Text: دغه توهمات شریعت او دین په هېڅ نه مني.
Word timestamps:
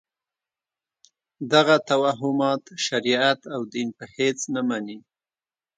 دغه 1.51 1.75
توهمات 1.89 2.63
شریعت 2.85 3.39
او 3.53 3.61
دین 3.73 3.89
په 3.97 4.05
هېڅ 4.15 4.37
نه 4.53 4.61
مني. 4.67 4.97